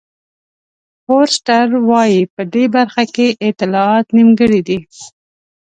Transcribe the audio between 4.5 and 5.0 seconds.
دي.